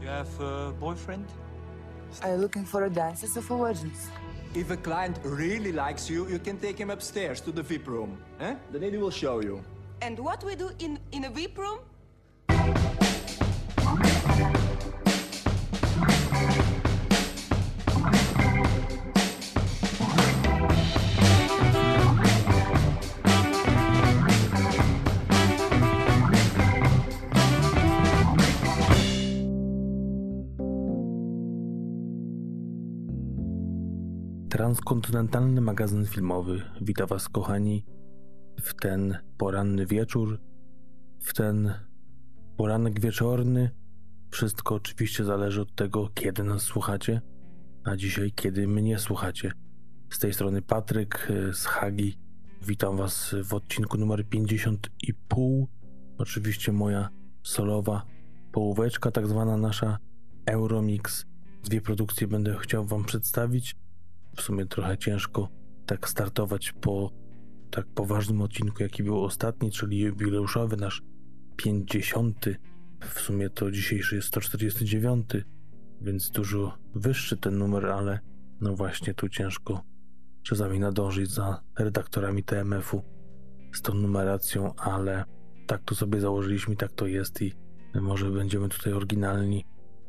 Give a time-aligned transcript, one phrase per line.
[0.00, 1.26] You have a boyfriend?
[2.22, 4.08] Are you looking for a dancer or for virgins?
[4.54, 8.18] If a client really likes you, you can take him upstairs to the VIP room.
[8.40, 8.54] Eh?
[8.72, 9.62] The lady will show you.
[10.00, 11.80] And what we do in, in a VIP room?
[34.68, 37.84] Transkontynentalny magazyn filmowy wita Was, kochani,
[38.60, 40.40] w ten poranny wieczór,
[41.20, 41.74] w ten
[42.56, 43.70] poranek wieczorny.
[44.30, 47.20] Wszystko oczywiście zależy od tego, kiedy nas słuchacie,
[47.84, 49.52] a dzisiaj, kiedy mnie słuchacie.
[50.10, 52.18] Z tej strony Patryk e, z Hagi.
[52.62, 55.68] Witam Was w odcinku numer 50 i pół.
[56.18, 57.08] Oczywiście moja
[57.42, 58.06] solowa
[58.52, 59.98] połóweczka, tak zwana nasza
[60.46, 61.26] Euromix.
[61.64, 63.76] Dwie produkcje będę chciał Wam przedstawić
[64.38, 65.48] w sumie trochę ciężko
[65.86, 67.10] tak startować po
[67.70, 71.02] tak poważnym odcinku, jaki był ostatni, czyli jubileuszowy, nasz
[71.56, 72.46] 50.
[73.00, 75.26] W sumie to dzisiejszy jest 149,
[76.00, 78.20] więc dużo wyższy ten numer, ale
[78.60, 79.82] no właśnie tu ciężko
[80.42, 83.02] czasami nadążyć za redaktorami TMF-u
[83.72, 85.24] z tą numeracją, ale
[85.66, 87.52] tak to sobie założyliśmy, tak to jest i
[87.94, 89.64] może będziemy tutaj oryginalni,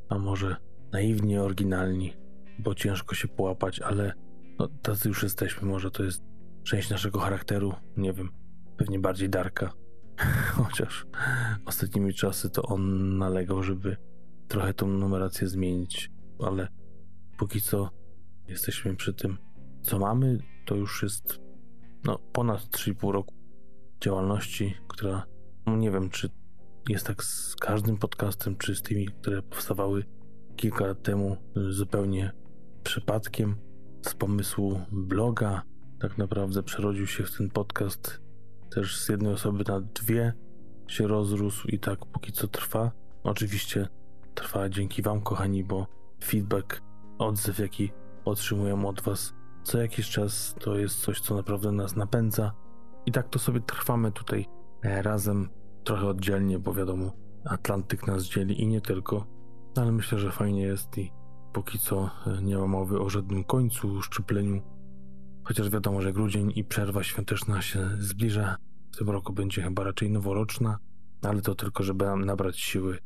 [0.10, 0.56] a może
[0.92, 2.14] naiwnie oryginalni
[2.60, 4.14] bo ciężko się połapać, ale
[4.60, 5.68] no, tacy już jesteśmy.
[5.68, 6.24] Może to jest
[6.64, 7.74] część naszego charakteru.
[7.98, 8.30] Nie wiem,
[8.78, 9.74] pewnie bardziej Darka.
[10.58, 11.06] Chociaż
[11.66, 13.98] ostatnimi czasy to on nalegał, żeby
[14.48, 16.68] trochę tą numerację zmienić, ale
[17.38, 17.90] póki co
[18.48, 19.38] jesteśmy przy tym,
[19.82, 20.40] co mamy.
[20.66, 21.40] To już jest
[22.04, 23.36] no, ponad 3,5 roku
[24.02, 25.26] działalności, która
[25.66, 26.30] no, nie wiem, czy
[26.90, 30.06] jest tak z każdym podcastem, czy z tymi, które powstawały
[30.56, 32.32] kilka lat temu zupełnie
[32.90, 33.56] przypadkiem
[34.02, 35.62] z pomysłu bloga.
[36.00, 38.22] Tak naprawdę przerodził się w ten podcast
[38.70, 40.33] też z jednej osoby na dwie
[40.88, 42.92] się rozrósł i tak póki co trwa.
[43.23, 43.88] Oczywiście
[44.36, 45.88] trwa dzięki Wam, kochani, bo
[46.23, 46.82] feedback,
[47.17, 47.92] odzew, jaki
[48.26, 49.33] otrzymujemy od Was
[49.64, 52.54] co jakiś czas, to jest coś, co naprawdę nas napędza.
[53.06, 54.45] I tak to sobie trwamy tutaj
[54.83, 55.50] razem,
[55.83, 57.11] trochę oddzielnie, bo wiadomo,
[57.45, 59.26] Atlantyk nas dzieli i nie tylko,
[59.76, 61.19] ale myślę, że fajnie jest i
[61.54, 64.61] Póki co e, nie ma mowy o żadnym końcu, szczypleniu.
[65.43, 68.58] Chociaż wiadomo, że grudzień i przerwa świąteczna się zbliża.
[68.92, 70.80] W tym roku będzie chyba raczej noworoczna,
[71.21, 72.98] ale to tylko, żeby nabrać siły,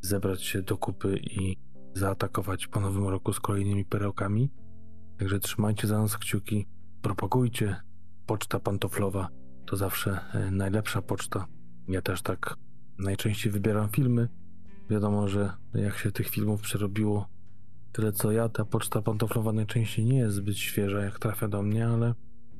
[0.00, 1.56] zebrać się do kupy i
[1.94, 4.50] zaatakować po nowym roku z kolejnymi perełkami.
[5.18, 6.66] Także trzymajcie za nas kciuki,
[7.02, 7.76] propagujcie.
[8.26, 9.28] Poczta pantoflowa
[9.66, 11.46] to zawsze e, najlepsza poczta.
[11.88, 12.56] Ja też tak
[12.98, 14.28] najczęściej wybieram filmy.
[14.90, 17.28] Wiadomo, że jak się tych filmów przerobiło
[17.92, 21.86] Tyle co ja, ta poczta pantoflowa najczęściej nie jest zbyt świeża, jak trafia do mnie,
[21.86, 22.14] ale,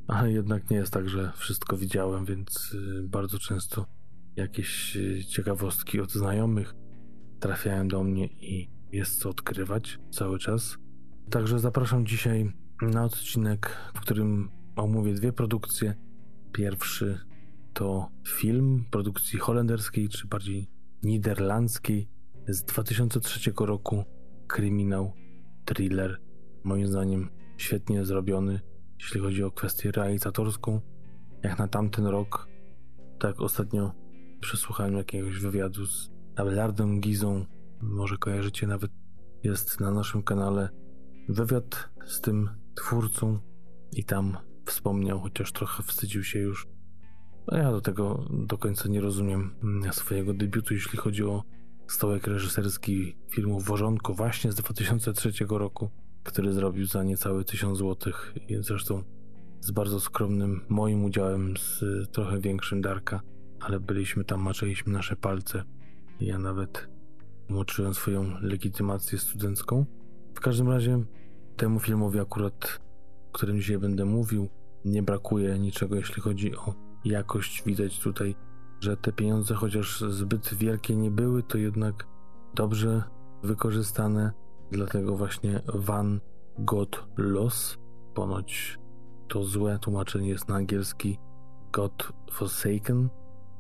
[0.07, 3.87] ale jednak nie jest tak, że wszystko widziałem, więc y, bardzo często
[4.37, 6.75] jakieś y, ciekawostki od znajomych
[7.41, 10.79] trafiają do mnie i jest co odkrywać cały czas.
[11.31, 15.95] Także zapraszam dzisiaj na odcinek, w którym omówię dwie produkcje.
[16.53, 17.19] Pierwszy
[17.73, 20.69] to film produkcji holenderskiej, czy bardziej
[21.03, 22.09] niderlandzkiej
[22.49, 24.05] z 2003 roku,
[24.47, 25.13] kryminał
[25.65, 26.21] thriller,
[26.65, 28.61] moim zdaniem świetnie zrobiony,
[29.01, 30.81] jeśli chodzi o kwestię realizatorską.
[31.43, 32.49] Jak na tamten rok,
[33.19, 33.93] tak ostatnio
[34.41, 37.45] przesłuchałem jakiegoś wywiadu z Abelardem Gizą,
[37.81, 38.91] może kojarzycie nawet,
[39.43, 40.69] jest na naszym kanale
[41.29, 43.39] wywiad z tym twórcą
[43.93, 44.37] i tam
[44.67, 46.69] wspomniał, chociaż trochę wstydził się już.
[47.47, 49.55] No ja do tego do końca nie rozumiem
[49.93, 51.43] swojego debiutu, jeśli chodzi o
[51.93, 55.91] stołek reżyserski filmu Wożonko właśnie z 2003 roku,
[56.23, 58.13] który zrobił za niecałe 1000 zł
[58.49, 59.03] i zresztą
[59.61, 63.21] z bardzo skromnym moim udziałem, z trochę większym Darka,
[63.61, 65.65] ale byliśmy tam, maczyliśmy nasze palce.
[66.21, 66.89] Ja nawet
[67.51, 69.87] umoczyłem swoją legitymację studencką.
[70.35, 71.05] W każdym razie
[71.57, 72.81] temu filmowi akurat,
[73.29, 74.49] o którym dzisiaj będę mówił,
[74.85, 76.75] nie brakuje niczego, jeśli chodzi o
[77.05, 77.63] jakość.
[77.67, 78.35] Widać tutaj
[78.83, 82.07] że te pieniądze, chociaż zbyt wielkie nie były, to jednak
[82.55, 83.03] dobrze
[83.43, 84.33] wykorzystane.
[84.71, 86.21] Dlatego właśnie Van
[86.59, 87.79] God Loss,
[88.15, 88.79] ponoć
[89.29, 91.19] to złe tłumaczenie jest na angielski
[91.73, 93.09] God Forsaken,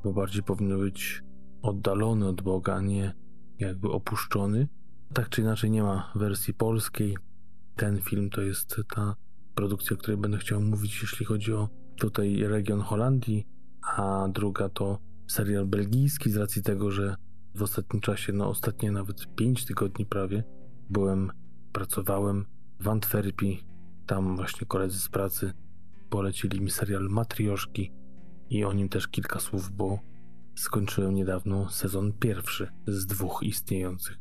[0.04, 1.22] bo bardziej powinno być
[1.62, 3.14] oddalony od Boga, a nie
[3.58, 4.69] jakby opuszczony.
[5.14, 7.16] Tak czy inaczej nie ma wersji polskiej.
[7.76, 9.14] Ten film to jest ta
[9.54, 13.46] produkcja, o której będę chciał mówić, jeśli chodzi o tutaj region Holandii,
[13.96, 17.16] a druga to serial belgijski z racji tego, że
[17.54, 20.44] w ostatnim czasie, no ostatnie nawet 5 tygodni prawie,
[20.90, 21.32] byłem,
[21.72, 22.46] pracowałem
[22.80, 23.66] w Antwerpii.
[24.06, 25.52] Tam właśnie koledzy z pracy
[26.10, 27.92] polecili mi serial Matrioszki
[28.50, 29.98] i o nim też kilka słów, bo
[30.54, 34.19] skończyłem niedawno sezon pierwszy z dwóch istniejących.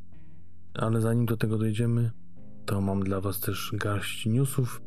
[0.74, 2.12] Ale zanim do tego dojdziemy,
[2.66, 4.82] to mam dla Was też garść newsów.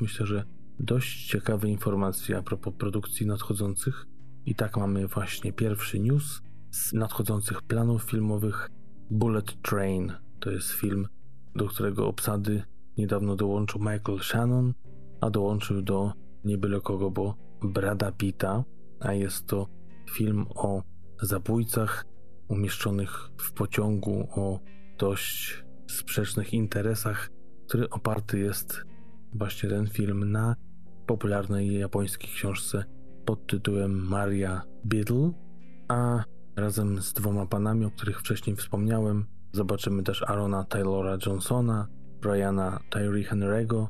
[0.00, 0.44] Myślę, że
[0.80, 4.06] dość ciekawe informacje a propos produkcji nadchodzących.
[4.46, 8.68] I tak mamy właśnie pierwszy news z nadchodzących planów filmowych
[9.10, 10.12] Bullet Train.
[10.40, 11.08] To jest film,
[11.54, 12.62] do którego obsady
[12.98, 14.74] niedawno dołączył Michael Shannon,
[15.20, 16.12] a dołączył do
[16.44, 18.64] nie byle kogo, bo Brada Pitta,
[19.00, 19.66] a jest to
[20.10, 20.82] film o
[21.22, 22.04] zabójcach
[22.48, 24.60] umieszczonych w pociągu o
[24.98, 27.30] dość sprzecznych interesach,
[27.68, 28.84] który oparty jest
[29.32, 30.56] właśnie ten film na
[31.06, 32.84] popularnej japońskiej książce
[33.24, 35.32] pod tytułem Maria Biddle,
[35.88, 36.24] a
[36.56, 41.88] razem z dwoma panami, o których wcześniej wspomniałem, zobaczymy też Arona Taylora Johnsona,
[42.20, 43.86] Briana Tyree Henry'ego,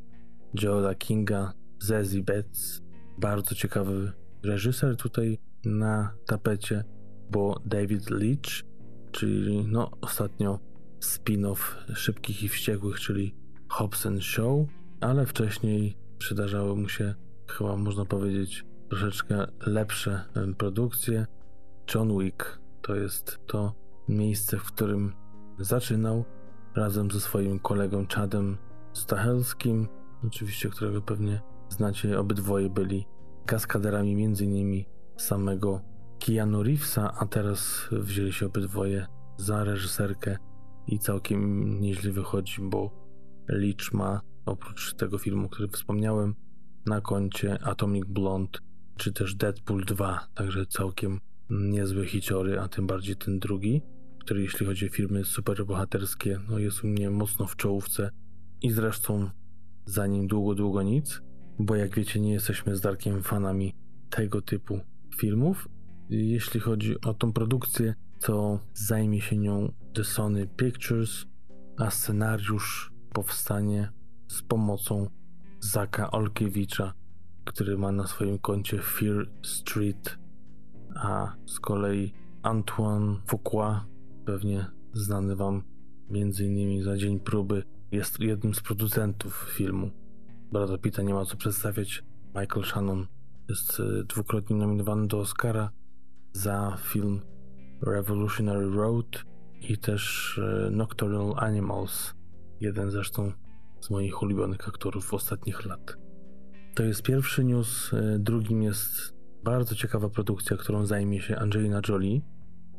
[0.63, 2.83] Joela Kinga, Zazie Betts.
[3.19, 6.85] Bardzo ciekawy reżyser tutaj na tapecie,
[7.31, 8.65] bo David Leach,
[9.13, 10.59] czyli no ostatnio
[11.01, 13.35] spin-off Szybkich i Wściekłych, czyli
[13.69, 14.69] Hobbs Show,
[15.01, 17.15] ale wcześniej przydarzały mu się,
[17.49, 20.25] chyba można powiedzieć, troszeczkę lepsze
[20.59, 21.27] produkcje.
[21.95, 23.75] John Wick to jest to
[24.09, 25.13] miejsce, w którym
[25.59, 26.25] zaczynał
[26.77, 28.59] razem ze swoim kolegą Chadem
[28.93, 29.89] Stachelskim,
[30.27, 33.07] oczywiście którego pewnie znacie, obydwoje byli
[33.47, 35.81] kaskaderami między innymi samego
[36.19, 39.07] Keanu Reevesa, a teraz wzięli się obydwoje
[39.37, 40.37] za reżyserkę
[40.87, 42.91] i całkiem nieźle wychodzi, bo
[43.49, 46.35] Leach ma oprócz tego filmu, który wspomniałem,
[46.87, 48.59] na koncie Atomic Blonde
[48.97, 51.21] czy też Deadpool 2, także całkiem
[51.51, 53.83] niezłe hiciory, a tym bardziej ten drugi,
[54.19, 58.11] który jeśli chodzi o filmy superbohaterskie, no jest u mnie mocno w czołówce
[58.63, 59.31] i zresztą
[59.87, 61.21] za nim długo, długo nic,
[61.59, 63.75] bo jak wiecie nie jesteśmy z Darkiem fanami
[64.11, 64.81] tego typu
[65.17, 65.69] filmów.
[66.09, 71.27] Jeśli chodzi o tą produkcję, to zajmie się nią The Sony Pictures,
[71.79, 73.93] a scenariusz powstanie
[74.29, 75.11] z pomocą
[75.61, 76.93] Zaka Olkiewicza,
[77.45, 80.19] który ma na swoim koncie Fear Street,
[80.95, 82.13] a z kolei
[82.43, 83.87] Antoine Fuqua,
[84.25, 85.63] pewnie znany wam
[86.41, 87.63] innymi za dzień próby,
[87.93, 89.91] jest jednym z producentów filmu.
[90.53, 92.05] Brada Pitta nie ma co przedstawiać.
[92.35, 93.07] Michael Shannon
[93.49, 95.71] jest e, dwukrotnie nominowany do Oscara
[96.33, 97.21] za film
[97.83, 99.25] Revolutionary Road
[99.61, 102.15] i też e, Nocturnal Animals,
[102.61, 103.33] jeden zresztą
[103.81, 106.04] z moich ulubionych aktorów ostatnich lat.
[106.75, 107.95] To jest pierwszy news.
[107.95, 112.21] E, drugim jest bardzo ciekawa produkcja, którą zajmie się Angelina Jolie.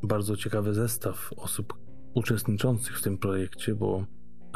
[0.03, 1.73] Bardzo ciekawy zestaw osób
[2.13, 4.05] uczestniczących w tym projekcie, bo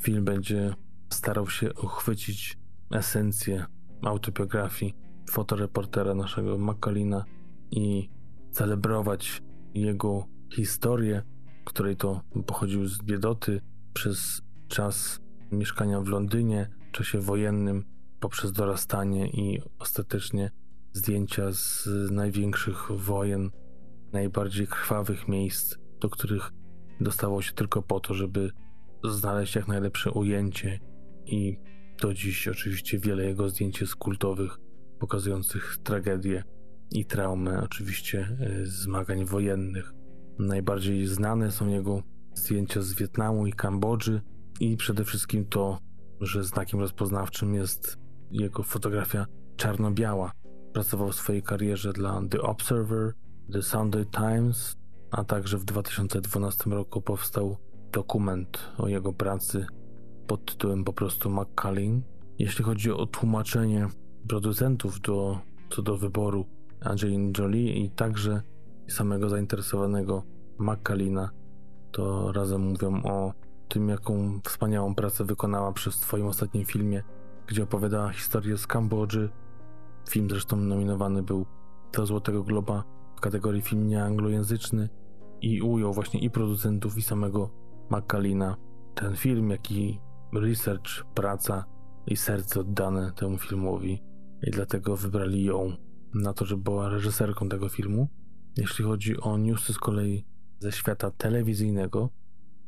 [0.00, 0.74] Film będzie
[1.10, 2.58] starał się uchwycić
[2.90, 3.66] esencję
[4.02, 4.94] autobiografii
[5.30, 7.24] fotoreportera naszego Makalina
[7.70, 8.10] i
[8.50, 9.42] celebrować
[9.74, 11.22] jego historię,
[11.64, 13.60] której to pochodził z biedoty
[13.92, 15.20] przez czas
[15.52, 17.84] mieszkania w Londynie, w czasie wojennym,
[18.20, 20.50] poprzez dorastanie i ostatecznie
[20.92, 23.50] zdjęcia z największych wojen,
[24.12, 26.50] najbardziej krwawych miejsc, do których
[27.00, 28.50] dostało się tylko po to, żeby
[29.04, 30.80] znaleźć jak najlepsze ujęcie
[31.26, 31.58] i
[32.00, 34.58] Do dziś oczywiście wiele jego zdjęć jest kultowych,
[34.98, 36.44] pokazujących tragedię
[36.90, 39.92] i traumę oczywiście e, zmagań wojennych.
[40.38, 42.02] Najbardziej znane są jego
[42.34, 44.22] zdjęcia z Wietnamu i Kambodży
[44.60, 45.78] i przede wszystkim to,
[46.20, 47.98] że znakiem rozpoznawczym jest
[48.30, 49.26] jego fotografia
[49.56, 50.32] czarno-biała.
[50.72, 53.12] Pracował w swojej karierze dla The Observer,
[53.50, 54.76] The Sunday Times,
[55.10, 57.56] a także w 2012 roku powstał
[57.92, 59.66] dokument o jego pracy
[60.26, 62.02] pod tytułem po prostu McCullin.
[62.38, 63.88] Jeśli chodzi o tłumaczenie
[64.28, 65.38] producentów do,
[65.70, 66.46] co do wyboru
[66.80, 68.42] Angelina Jolie i także
[68.88, 70.22] samego zainteresowanego
[70.58, 71.30] McCallina,
[71.92, 73.32] to razem mówią o
[73.68, 77.02] tym, jaką wspaniałą pracę wykonała przy swoim ostatnim filmie,
[77.46, 79.30] gdzie opowiadała historię z Kambodży.
[80.08, 81.46] Film zresztą nominowany był
[81.92, 82.91] do Złotego Globa
[83.22, 84.88] kategorii film nieanglojęzyczny
[85.40, 87.50] i ujął właśnie i producentów, i samego
[87.90, 88.56] McCallina.
[88.94, 90.00] Ten film, jak i
[90.34, 91.64] research, praca
[92.06, 94.02] i serce oddane temu filmowi
[94.42, 95.72] i dlatego wybrali ją
[96.14, 98.08] na to, żeby była reżyserką tego filmu.
[98.56, 100.24] Jeśli chodzi o newsy z kolei
[100.58, 102.10] ze świata telewizyjnego,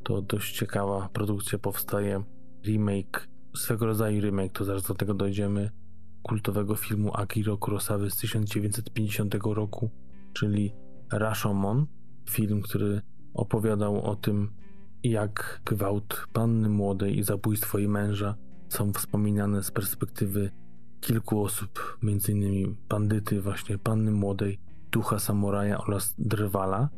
[0.03, 2.23] to dość ciekawa produkcja powstaje.
[2.65, 5.69] Remake, swego rodzaju remake, to zaraz do tego dojdziemy,
[6.23, 9.89] kultowego filmu Akiro Kurosawy z 1950 roku,
[10.35, 10.75] czyli
[11.11, 11.87] Rashomon.
[12.29, 13.01] Film, który
[13.33, 14.51] opowiadał o tym,
[15.03, 18.35] jak gwałt panny młodej i zabójstwo jej męża
[18.69, 20.51] są wspominane z perspektywy
[20.99, 22.75] kilku osób, m.in.
[22.89, 24.59] bandyty, właśnie panny młodej,
[24.91, 26.89] ducha samuraja oraz drwala.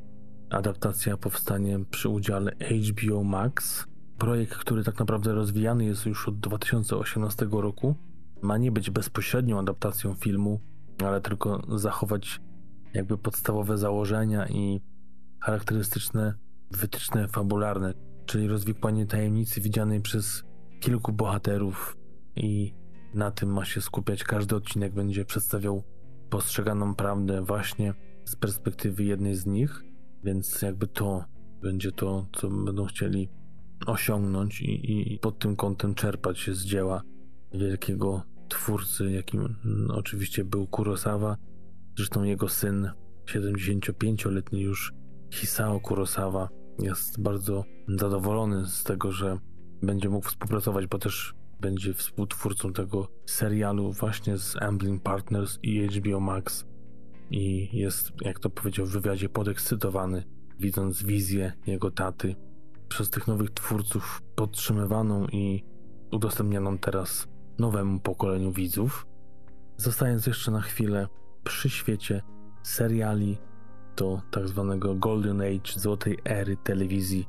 [0.50, 2.51] Adaptacja powstanie przy udziale
[2.91, 3.86] HBO Max.
[4.17, 7.96] Projekt, który tak naprawdę rozwijany jest już od 2018 roku,
[8.41, 10.60] ma nie być bezpośrednią adaptacją filmu,
[11.06, 12.41] ale tylko zachować
[12.98, 14.82] jakby podstawowe założenia i
[15.42, 16.34] charakterystyczne
[16.72, 17.94] wytyczne fabularne,
[18.25, 20.44] czyli rozwikłanie tajemnicy widzianej przez
[20.80, 21.98] kilku bohaterów
[22.36, 22.74] i
[23.13, 24.24] na tym ma się skupiać.
[24.24, 25.84] Każdy odcinek będzie przedstawiał
[26.30, 27.94] postrzeganą prawdę właśnie
[28.25, 29.84] z perspektywy jednej z nich,
[30.24, 31.25] więc jakby to
[31.62, 33.30] będzie to, co będą chcieli
[33.86, 37.01] osiągnąć i, i pod tym kątem czerpać z dzieła
[37.54, 39.56] wielkiego twórcy, jakim
[39.89, 41.38] oczywiście był Kurosawa.
[41.98, 42.89] Zresztą jego syn,
[43.25, 44.94] 75-letni już
[45.34, 46.50] Hisao Kurosawa,
[46.80, 49.38] jest bardzo zadowolony z tego, że
[49.82, 56.20] będzie mógł współpracować, bo też będzie współtwórcą tego serialu właśnie z Amblin Partners i HBO
[56.20, 56.66] Max
[57.32, 60.24] i jest, jak to powiedział w wywiadzie, podekscytowany,
[60.60, 62.36] widząc wizję jego taty
[62.89, 65.63] przez tych nowych twórców podtrzymywaną i
[66.12, 67.27] udostępnianą teraz
[67.60, 69.08] nowemu pokoleniu widzów.
[69.77, 71.08] Zostając jeszcze na chwilę
[71.48, 72.22] przy świecie
[72.63, 73.38] seriali,
[73.98, 77.27] do tak zwanego Golden Age, złotej ery telewizji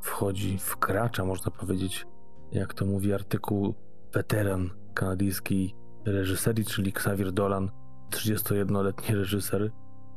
[0.00, 2.06] wchodzi, wkracza, można powiedzieć,
[2.52, 3.74] jak to mówi artykuł,
[4.12, 5.74] weteran kanadyjskiej
[6.04, 7.70] reżyserii, czyli Xavier Dolan,
[8.10, 9.70] 31-letni reżyser.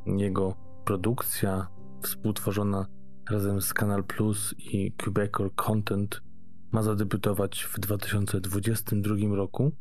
[0.05, 0.55] Jego
[0.85, 1.67] produkcja
[2.01, 2.85] współtworzona
[3.29, 6.21] razem z Canal Plus i Quebecor Content
[6.71, 9.71] ma zadebiutować w 2022 roku.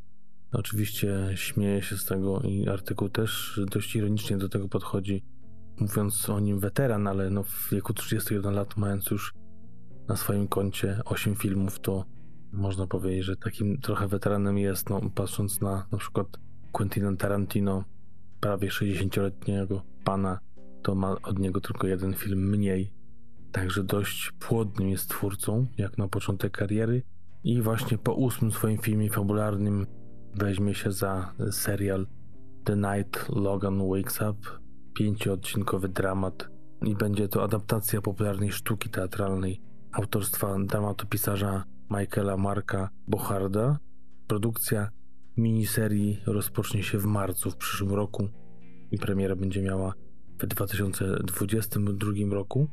[0.52, 5.24] Oczywiście śmieje się z tego i artykuł też dość ironicznie do tego podchodzi,
[5.80, 9.34] mówiąc o nim weteran, ale no w wieku 31 lat, mając już
[10.08, 12.04] na swoim koncie 8 filmów, to
[12.52, 16.26] można powiedzieć, że takim trochę weteranem jest, no, patrząc na na przykład
[16.72, 17.84] Quentina Tarantino,
[18.40, 20.38] prawie 60-letniego pana,
[20.82, 22.92] to ma od niego tylko jeden film mniej.
[23.52, 27.02] Także dość płodnym jest twórcą, jak na początek kariery.
[27.44, 29.86] I właśnie po ósmym swoim filmie fabularnym
[30.34, 32.06] weźmie się za serial
[32.64, 34.48] The Night Logan Wakes Up,
[34.94, 36.48] pięcioodcinkowy dramat
[36.82, 39.60] i będzie to adaptacja popularnej sztuki teatralnej
[39.92, 43.78] autorstwa dramatopisarza Michaela Marka Bocharda.
[44.26, 44.88] Produkcja
[45.36, 48.28] miniserii rozpocznie się w marcu w przyszłym roku
[48.90, 49.94] i premiera będzie miała
[50.38, 52.68] w 2022 roku,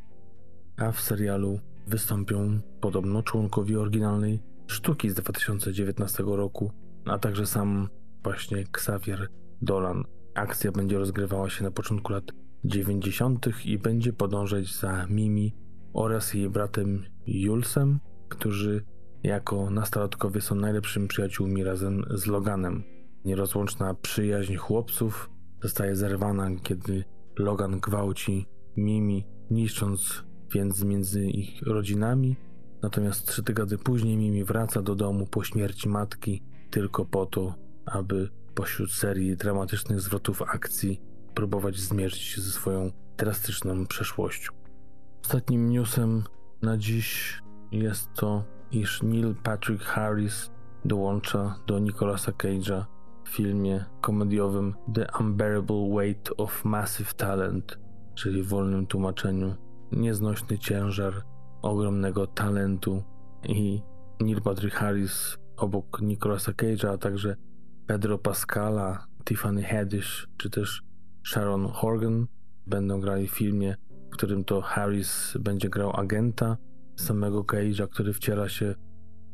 [0.78, 6.72] a w serialu wystąpią podobno członkowie oryginalnej sztuki z 2019 roku,
[7.06, 7.89] a także sam
[8.24, 9.27] właśnie Xavier
[9.62, 10.03] Dolan.
[10.36, 12.24] Akcja będzie rozgrywała się na początku lat
[12.65, 13.65] 90.
[13.65, 15.56] i będzie podążać za Mimi
[15.94, 18.84] oraz jej bratem Julsem, którzy
[19.24, 22.84] jako nastolatkowie są najlepszymi przyjaciółmi razem z Loganem.
[23.25, 25.29] Nierozłączna przyjaźń chłopców
[25.63, 27.03] zostaje zerwana, kiedy
[27.38, 28.46] Logan gwałci
[28.77, 32.36] Mimi, niszcząc więc między ich rodzinami.
[32.82, 38.29] Natomiast trzy tygodnie później Mimi wraca do domu po śmierci matki tylko po to, aby
[38.55, 41.01] pośród serii dramatycznych zwrotów akcji
[41.33, 44.51] próbować zmierzyć się ze swoją drastyczną przeszłością.
[45.25, 46.23] Ostatnim newsem
[46.61, 47.39] na dziś
[47.71, 50.51] jest to, iż Neil Patrick Harris
[50.85, 52.85] dołącza do Nicolasa Cage'a
[53.25, 57.79] w filmie komediowym The Unbearable Weight of Massive Talent,
[58.15, 59.55] czyli w wolnym tłumaczeniu
[59.91, 61.13] nieznośny ciężar
[61.61, 63.03] ogromnego talentu
[63.43, 63.81] i
[64.19, 67.36] Neil Patrick Harris obok Nicolasa Cage'a, a także
[67.88, 70.84] Pedro Pascala, Tiffany Haddish czy też
[71.28, 72.28] Sharon Horgan
[72.68, 73.75] będą grali w filmie,
[74.12, 76.58] w którym to Harris będzie grał agenta
[76.96, 78.75] samego Cage'a, który wciela się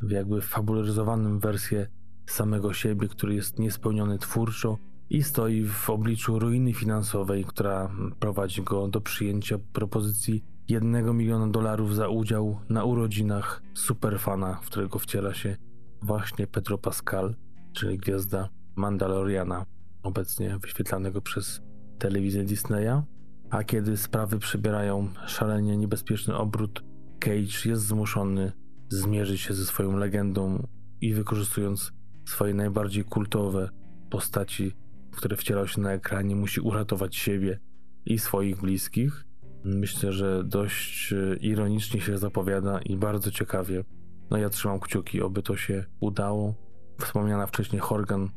[0.02, 1.88] w jakby fabularyzowanym wersję
[2.26, 4.78] samego siebie, który jest niespełniony twórczo
[5.10, 11.96] i stoi w obliczu ruiny finansowej, która prowadzi go do przyjęcia propozycji jednego miliona dolarów
[11.96, 15.58] za udział na urodzinach superfana, w którego wciela się
[16.06, 17.36] właśnie Pedro Pascal,
[17.74, 19.66] czyli gwiazda Mandaloriana,
[20.04, 21.62] obecnie wyświetlanego przez
[22.00, 23.02] telewizję Disneya.
[23.50, 26.84] A kiedy sprawy przybierają szalenie niebezpieczny obrót,
[27.20, 28.52] Cage jest zmuszony
[28.90, 30.68] zmierzyć się ze swoją legendą
[31.02, 31.92] i wykorzystując
[32.26, 33.70] swoje najbardziej kultowe
[34.10, 34.72] postaci,
[35.12, 37.60] które wcielał się na ekranie, musi uratować siebie
[38.06, 39.26] i swoich bliskich.
[39.64, 43.84] Myślę, że dość ironicznie się zapowiada i bardzo ciekawie.
[44.32, 46.54] No ja trzymam kciuki, oby to się udało.
[47.02, 48.30] Wspomniana wcześniej Horgan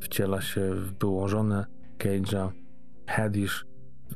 [0.00, 1.66] wciela się w byłą żonę
[1.98, 2.50] Cage'a,
[3.06, 3.66] Haddish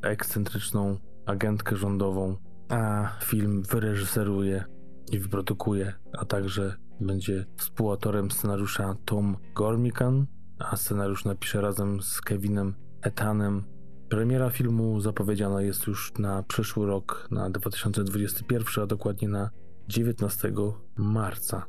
[0.01, 2.37] w ekscentryczną agentkę rządową,
[2.69, 4.65] a film wyreżyseruje
[5.13, 10.27] i wyprodukuje, a także będzie współautorem scenariusza Tom Gormican,
[10.59, 13.65] a scenariusz napisze razem z Kevinem Etanem.
[14.09, 19.51] Premiera filmu zapowiedziana jest już na przyszły rok, na 2021, a dokładnie na
[19.89, 20.53] 19
[20.97, 21.67] marca.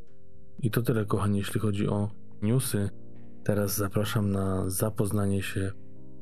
[0.59, 2.09] I to tyle, kochani, jeśli chodzi o
[2.41, 2.89] newsy.
[3.43, 5.71] Teraz zapraszam na zapoznanie się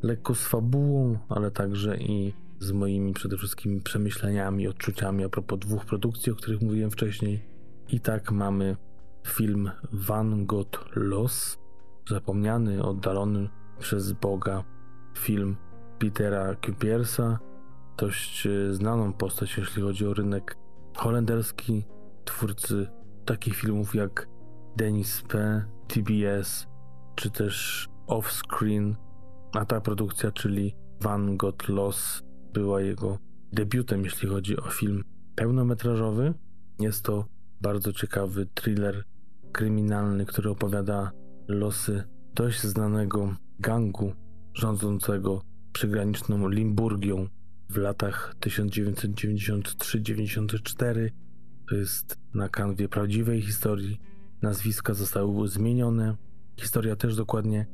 [0.03, 5.85] lekko z fabułą, ale także i z moimi przede wszystkim przemyśleniami, odczuciami a propos dwóch
[5.85, 7.45] produkcji, o których mówiłem wcześniej.
[7.89, 8.77] I tak mamy
[9.27, 11.57] film Van Gogh Los,
[12.09, 13.49] zapomniany, oddalony
[13.79, 14.63] przez Boga
[15.17, 15.55] film
[15.99, 17.39] Petera Kupiersa,
[17.97, 20.57] dość e, znaną postać, jeśli chodzi o rynek
[20.95, 21.85] holenderski,
[22.25, 22.87] twórcy
[23.25, 24.27] takich filmów jak
[24.75, 26.67] Denis P., TBS,
[27.15, 28.95] czy też Offscreen,
[29.53, 33.17] a ta produkcja, czyli Van Gogh Los, była jego
[33.51, 35.03] debiutem, jeśli chodzi o film
[35.35, 36.33] pełnometrażowy.
[36.79, 37.25] Jest to
[37.61, 39.03] bardzo ciekawy thriller
[39.51, 41.11] kryminalny, który opowiada
[41.47, 42.03] losy
[42.33, 44.13] dość znanego gangu
[44.53, 47.27] rządzącego przygraniczną Limburgią
[47.69, 51.09] w latach 1993-94.
[51.69, 54.01] To jest na kanwie prawdziwej historii.
[54.41, 56.15] Nazwiska zostały zmienione.
[56.59, 57.67] Historia też dokładnie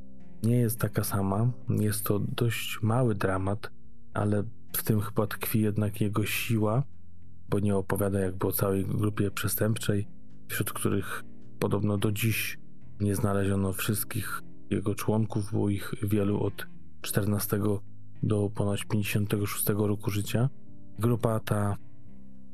[0.43, 1.51] nie jest taka sama.
[1.69, 3.71] Jest to dość mały dramat,
[4.13, 6.83] ale w tym chyba tkwi jednak jego siła,
[7.49, 10.07] bo nie opowiada jakby o całej grupie przestępczej,
[10.47, 11.23] wśród których
[11.59, 12.59] podobno do dziś
[12.99, 16.67] nie znaleziono wszystkich jego członków, było ich wielu od
[17.01, 17.59] 14
[18.23, 20.49] do ponoć 56 roku życia.
[20.99, 21.77] Grupa ta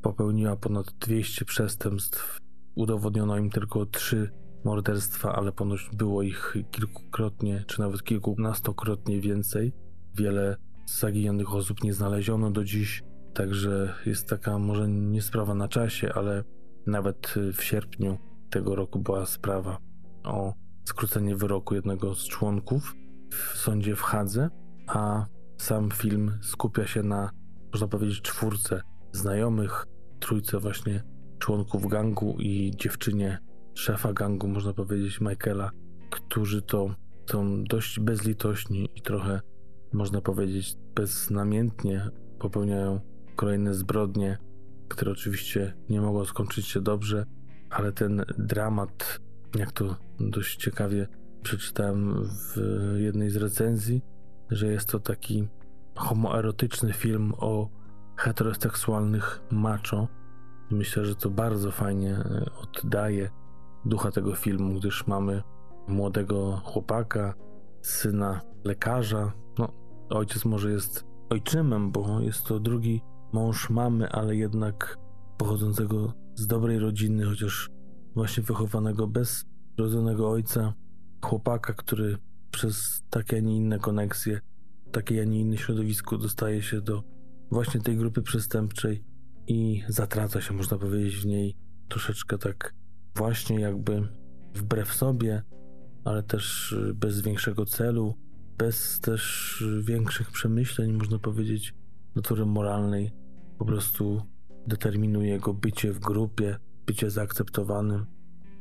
[0.02, 2.38] popełniła ponad 200 przestępstw.
[2.74, 4.30] Udowodniono im tylko trzy
[4.64, 9.72] morderstwa, ale ponoć było ich kilkukrotnie, czy nawet kilkunastokrotnie więcej.
[10.14, 13.02] Wiele zaginionych osób nie znaleziono do dziś,
[13.34, 16.44] także jest taka może nie sprawa na czasie, ale
[16.86, 18.18] nawet w sierpniu
[18.50, 19.78] tego roku była sprawa
[20.24, 20.54] o
[20.84, 22.94] skrócenie wyroku jednego z członków
[23.30, 24.50] w sądzie w Hadze,
[24.86, 25.26] a
[25.58, 27.30] sam film skupia się na,
[27.72, 28.80] można powiedzieć, czwórce
[29.12, 29.86] znajomych,
[30.20, 31.02] trójce właśnie
[31.38, 33.38] członków gangu i dziewczynie
[33.74, 35.70] szefa gangu, można powiedzieć, Michaela,
[36.10, 36.94] którzy to
[37.30, 39.40] są dość bezlitośni i trochę,
[39.92, 43.00] można powiedzieć, beznamiętnie popełniają
[43.36, 44.38] kolejne zbrodnie,
[44.88, 47.24] które oczywiście nie mogą skończyć się dobrze,
[47.70, 49.20] ale ten dramat,
[49.54, 51.08] jak to dość ciekawie
[51.42, 52.56] przeczytałem w
[52.96, 54.02] jednej z recenzji,
[54.50, 55.48] że jest to taki
[55.96, 57.68] homoerotyczny film o
[58.16, 60.08] heteroseksualnych macho.
[60.70, 63.30] Myślę, że to bardzo fajnie e, oddaje
[63.84, 65.42] ducha tego filmu, gdyż mamy
[65.88, 67.34] młodego chłopaka,
[67.82, 69.32] syna lekarza.
[69.58, 69.68] No,
[70.10, 74.98] ojciec może jest ojczymem, bo jest to drugi mąż mamy, ale jednak
[75.38, 77.70] pochodzącego z dobrej rodziny, chociaż
[78.14, 79.44] właśnie wychowanego bez
[79.78, 80.72] rodzonego ojca,
[81.24, 82.18] chłopaka, który
[82.50, 84.40] przez takie, a nie inne koneksje,
[84.92, 87.02] takie, a nie inne środowisko dostaje się do
[87.50, 89.04] właśnie tej grupy przestępczej
[89.46, 91.56] i zatraca się, można powiedzieć, w niej
[91.88, 92.74] troszeczkę tak
[93.16, 94.08] właśnie jakby
[94.54, 95.42] wbrew sobie,
[96.04, 98.14] ale też bez większego celu,
[98.58, 101.74] bez też większych przemyśleń, można powiedzieć,
[102.16, 103.12] natury moralnej,
[103.58, 104.22] po prostu
[104.66, 108.06] determinuje jego bycie w grupie, bycie zaakceptowanym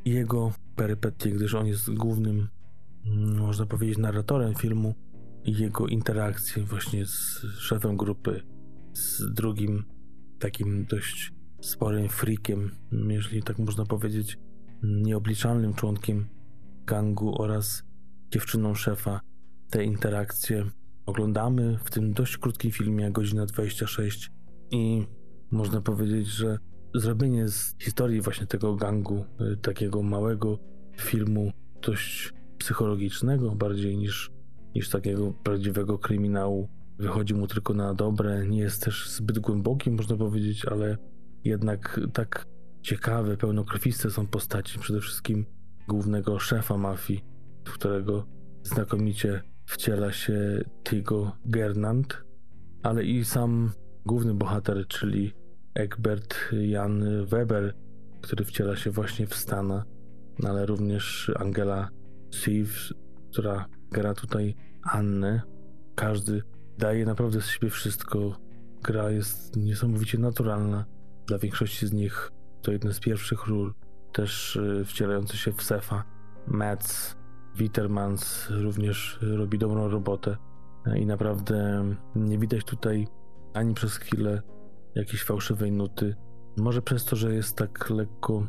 [0.05, 2.47] i jego perypetie, gdyż on jest głównym,
[3.15, 4.95] można powiedzieć, narratorem filmu
[5.43, 8.41] i jego interakcje właśnie z szefem grupy,
[8.93, 9.83] z drugim
[10.39, 14.37] takim dość sporym freakiem, jeżeli tak można powiedzieć,
[14.83, 16.27] nieobliczalnym członkiem
[16.85, 17.83] gangu oraz
[18.31, 19.19] dziewczyną szefa.
[19.69, 20.65] Te interakcje
[21.05, 24.31] oglądamy w tym dość krótkim filmie, godzina 26
[24.71, 25.07] i
[25.51, 26.57] można powiedzieć, że
[26.95, 30.59] zrobienie z historii właśnie tego gangu, y, takiego małego
[30.97, 34.31] filmu, dość psychologicznego bardziej niż,
[34.75, 40.17] niż takiego prawdziwego kryminału, wychodzi mu tylko na dobre, nie jest też zbyt głęboki, można
[40.17, 40.97] powiedzieć, ale
[41.43, 42.45] jednak tak
[42.81, 45.45] ciekawe, pełnokrwiste są postaci, przede wszystkim
[45.87, 47.23] głównego szefa mafii,
[47.65, 48.27] w którego
[48.63, 52.23] znakomicie wciela się Tigo Gernand,
[52.83, 53.71] ale i sam
[54.05, 55.33] główny bohater, czyli
[55.73, 57.73] Egbert Jan Weber,
[58.21, 59.85] który wciela się właśnie w Stana,
[60.39, 61.89] no ale również Angela
[62.31, 62.93] Siv,
[63.31, 65.41] która gra tutaj Annę.
[65.95, 66.41] Każdy
[66.77, 68.39] daje naprawdę z siebie wszystko.
[68.83, 70.85] Gra jest niesamowicie naturalna.
[71.27, 73.73] Dla większości z nich to jeden z pierwszych ról,
[74.13, 76.03] też y, wcielający się w Sefa.
[76.47, 77.17] Mats
[77.55, 80.37] Wittermans również robi dobrą robotę
[80.95, 81.85] i naprawdę
[82.15, 83.07] nie widać tutaj
[83.53, 84.41] ani przez chwilę
[84.95, 86.15] jakiejś fałszywej nuty.
[86.57, 88.47] Może przez to, że jest tak lekko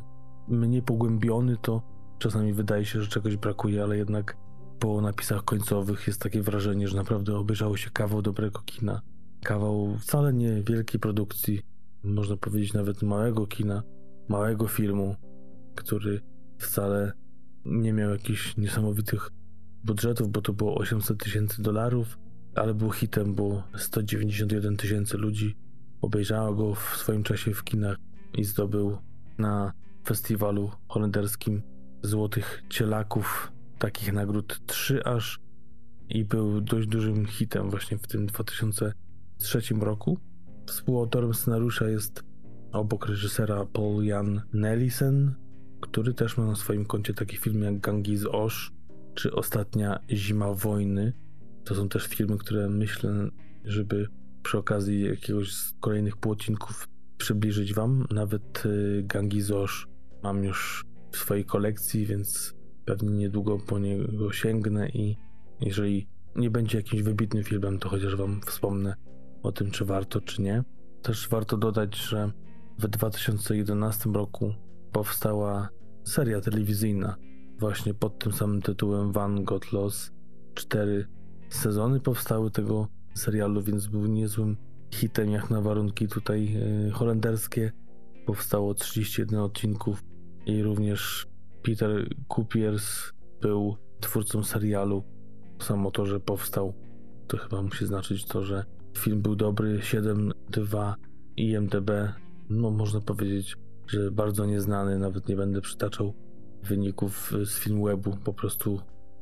[0.49, 1.83] mniej pogłębiony, to
[2.19, 4.37] czasami wydaje się, że czegoś brakuje, ale jednak
[4.79, 9.01] po napisach końcowych jest takie wrażenie, że naprawdę obejrzało się kawał dobrego kina.
[9.45, 11.61] Kawał wcale nie wielkiej produkcji,
[12.03, 13.83] można powiedzieć nawet małego kina,
[14.29, 15.17] małego filmu,
[15.75, 16.21] który
[16.59, 17.13] wcale
[17.65, 19.31] nie miał jakichś niesamowitych
[19.85, 22.19] budżetów, bo to było 800 tysięcy dolarów,
[22.55, 25.57] ale był hitem, bo 191 tysięcy ludzi
[26.01, 27.97] obejrzało go w swoim czasie w kinach
[28.35, 28.99] i zdobył
[29.39, 29.73] na
[30.07, 31.63] festiwalu holenderskim
[32.03, 35.41] Złotych Cielaków takich nagród 3 aż
[36.09, 40.19] i był dość dużym hitem właśnie w tym 2003 roku.
[40.67, 42.23] Współautorem scenariusza jest
[42.73, 45.35] obok reżysera Paul Jan Nellisen,
[45.81, 48.73] który też ma na swoim koncie taki film jak Gangi z Osh
[49.15, 51.13] czy Ostatnia Zima Wojny.
[51.65, 53.31] To są też filmy, które myślę,
[53.65, 54.09] żeby
[54.43, 58.07] przy okazji jakiegoś z kolejnych płocinków przybliżyć Wam.
[58.11, 59.89] Nawet y, Gangi z Osh
[60.23, 60.88] mam już
[61.19, 62.55] w swojej kolekcji, więc
[62.85, 65.17] pewnie niedługo po niego sięgnę i
[65.61, 68.95] jeżeli nie będzie jakimś wybitnym filmem, to chociaż Wam wspomnę
[69.43, 70.65] o tym, czy warto, czy nie.
[71.03, 72.33] Też warto dodać, że
[72.79, 74.55] w 2011 roku
[74.93, 75.69] powstała
[76.05, 77.17] seria telewizyjna
[77.59, 80.13] właśnie pod tym samym tytułem Van Got Lost.
[80.55, 81.07] Cztery
[81.49, 84.57] sezony powstały tego serialu, więc był niezłym
[84.95, 87.73] hitem jak na warunki tutaj yy, holenderskie.
[88.27, 90.05] Powstało 31 odcinków
[90.49, 91.27] i również
[91.63, 95.05] Peter Kupiers był twórcą serialu.
[95.59, 96.75] Samo to, że powstał,
[97.27, 98.65] to chyba musi znaczyć to, że
[98.99, 99.79] film był dobry.
[99.79, 100.95] 7.2
[101.37, 101.91] IMDB,
[102.51, 103.57] no można powiedzieć,
[103.87, 106.15] że bardzo nieznany, nawet nie będę przytaczał
[106.63, 108.81] wyników z Filmwebu, po prostu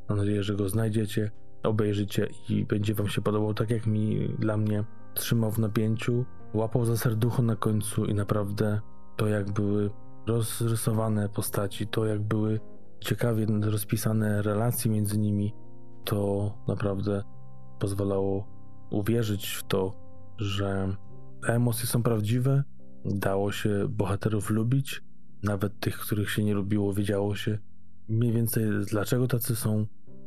[0.09, 1.31] mam nadzieję, że go znajdziecie,
[1.63, 4.85] obejrzycie i będzie wam się podobał tak jak mi, dla mnie
[5.15, 8.81] trzymał w napięciu, łapał za serducho na końcu i naprawdę
[9.17, 9.91] to jak były
[10.27, 12.61] rozrysowane postaci, to jak były
[13.01, 15.55] ciekawie rozpisane relacje między nimi,
[16.05, 17.23] to naprawdę
[17.79, 18.49] pozwalało
[18.91, 19.93] uwierzyć w to,
[20.39, 20.97] że
[21.47, 22.65] emocje są prawdziwe,
[23.05, 25.03] dało się bohaterów lubić,
[25.43, 27.59] nawet tych, których się nie lubiło, wiedziało się
[28.09, 29.87] mniej więcej dlaczego tacy są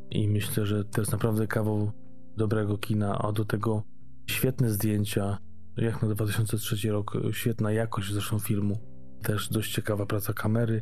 [0.09, 1.91] i myślę, że to jest naprawdę kawał
[2.37, 3.83] dobrego kina, a do tego
[4.29, 5.37] świetne zdjęcia,
[5.77, 8.77] jak na 2003 rok, świetna jakość zresztą filmu,
[9.21, 10.81] też dość ciekawa praca kamery,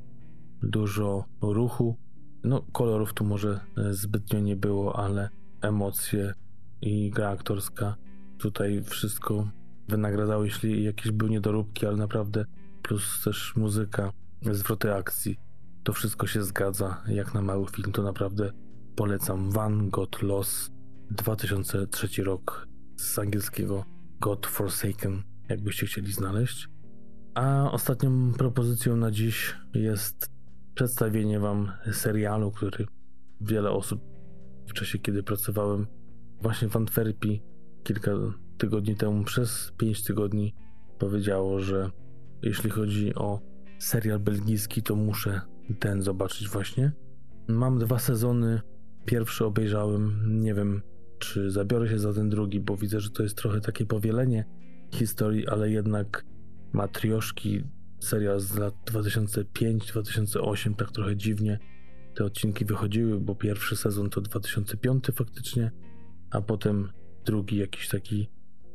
[0.63, 1.97] dużo ruchu,
[2.43, 3.59] no kolorów tu może
[3.91, 5.29] zbytnio nie było, ale
[5.61, 6.33] emocje
[6.81, 7.95] i gra aktorska
[8.37, 9.51] tutaj wszystko
[9.87, 12.45] wynagradzało, jeśli jakieś były niedoróbki, ale naprawdę
[12.81, 15.39] plus też muzyka, zwroty akcji,
[15.83, 17.03] to wszystko się zgadza.
[17.07, 18.51] Jak na mały film, to naprawdę
[18.95, 19.51] polecam.
[19.51, 20.71] Van God Lost
[21.11, 23.85] 2003 rok z angielskiego
[24.19, 26.69] God Forsaken, jakbyście chcieli znaleźć.
[27.37, 30.31] A ostatnią propozycją na dziś jest
[30.73, 32.85] przedstawienie Wam serialu, który
[33.41, 34.01] wiele osób
[34.67, 35.87] w czasie, kiedy pracowałem
[36.41, 37.43] właśnie w Antwerpii
[37.83, 38.11] kilka
[38.57, 40.55] tygodni temu, przez 5 tygodni,
[40.99, 41.89] powiedziało, że
[42.41, 43.39] jeśli chodzi o
[43.79, 45.41] serial belgijski, to muszę
[45.79, 46.91] ten zobaczyć właśnie.
[47.47, 48.61] Mam dwa sezony.
[49.05, 50.21] Pierwszy obejrzałem.
[50.41, 50.81] Nie wiem,
[51.19, 54.45] czy zabiorę się za ten drugi, bo widzę, że to jest trochę takie powielenie
[54.93, 56.25] historii, ale jednak
[56.73, 57.63] Matrioszki,
[57.99, 61.59] serial z lat 2005-2008, tak trochę dziwnie
[62.15, 65.71] te odcinki wychodziły, bo pierwszy sezon to 2005 faktycznie,
[66.31, 66.89] a potem
[67.25, 68.29] drugi jakiś taki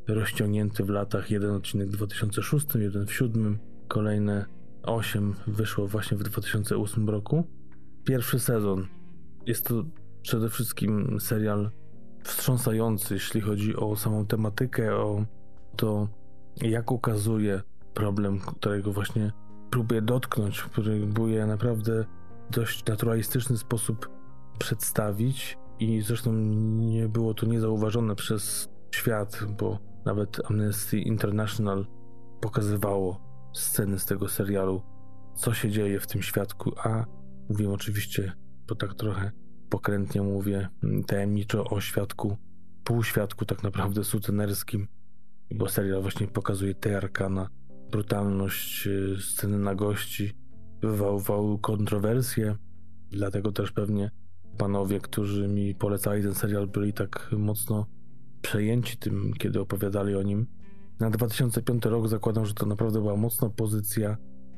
[0.07, 4.45] rozciągnięty w latach, jeden odcinek w 2006, jeden w 2007, kolejne
[4.83, 7.47] 8 wyszło właśnie w 2008 roku.
[8.03, 8.87] Pierwszy sezon
[9.45, 9.83] jest to
[10.21, 11.71] przede wszystkim serial
[12.23, 15.25] wstrząsający, jeśli chodzi o samą tematykę, o
[15.75, 16.07] to,
[16.61, 17.61] jak ukazuje
[17.93, 19.31] problem, którego właśnie
[19.69, 22.05] próbuje dotknąć, który próbuje naprawdę
[22.49, 24.09] w dość naturalistyczny sposób
[24.59, 25.57] przedstawić.
[25.79, 31.85] I zresztą nie było to niezauważone przez świat, bo nawet Amnesty International
[32.41, 33.19] pokazywało
[33.53, 34.81] sceny z tego serialu,
[35.35, 37.05] co się dzieje w tym świadku, a
[37.49, 38.33] mówię oczywiście,
[38.67, 39.31] bo tak trochę
[39.69, 40.69] pokrętnie mówię,
[41.07, 42.37] tajemniczo o świadku,
[42.83, 44.87] półświadku tak naprawdę sutenerskim,
[45.51, 47.47] bo serial właśnie pokazuje te arkana,
[47.93, 50.33] brutalność y, sceny nagości,
[50.81, 52.55] wywoływał kontrowersje,
[53.09, 54.11] dlatego też pewnie
[54.57, 57.85] panowie, którzy mi polecali ten serial, byli tak mocno
[58.41, 60.47] przejęci tym, kiedy opowiadali o nim.
[60.99, 64.17] Na 2005 rok zakładam, że to naprawdę była mocna pozycja.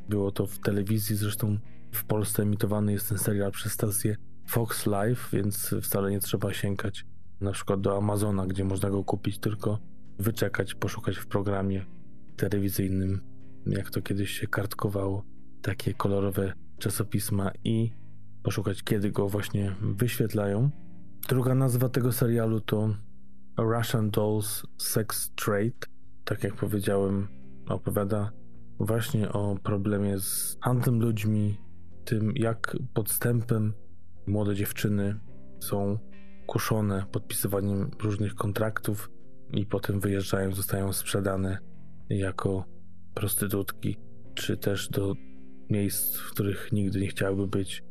[0.09, 1.57] Było to w telewizji, zresztą
[1.91, 4.15] w Polsce emitowany jest ten serial przez stację
[4.47, 7.05] Fox Live, więc wcale nie trzeba sięgać
[7.41, 9.79] na przykład do Amazona, gdzie można go kupić, tylko
[10.19, 11.94] wyczekać, poszukać w programie
[12.35, 13.21] telewizyjnym,
[13.65, 15.23] jak to kiedyś się kartkowało,
[15.61, 17.91] takie kolorowe czasopisma i
[18.43, 20.69] poszukać, kiedy go właśnie wyświetlają.
[21.29, 22.95] Druga nazwa tego serialu to
[23.57, 25.87] Russian Dolls Sex Trade.
[26.25, 27.27] Tak jak powiedziałem,
[27.69, 28.31] opowiada
[28.79, 31.57] właśnie o problemie z handlem ludźmi,
[32.05, 33.73] tym jak podstępem
[34.27, 35.19] młode dziewczyny
[35.59, 35.99] są
[36.47, 39.11] kuszone podpisywaniem różnych kontraktów
[39.53, 41.57] i potem wyjeżdżają, zostają sprzedane
[42.09, 42.65] jako
[43.13, 43.97] prostytutki,
[44.33, 45.15] czy też do
[45.69, 47.83] miejsc, w których nigdy nie chciałyby być.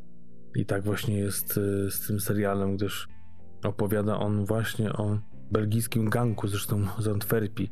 [0.55, 3.07] I tak właśnie jest y, z tym serialem, gdyż
[3.63, 5.19] opowiada on właśnie o
[5.51, 7.71] belgijskim ganku, zresztą z Antwerpii,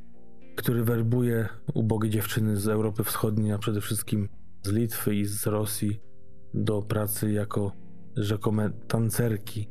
[0.55, 4.29] który werbuje ubogie dziewczyny z Europy Wschodniej, a przede wszystkim
[4.63, 5.99] z Litwy i z Rosji
[6.53, 7.71] do pracy jako
[8.15, 9.69] rzekome tancerki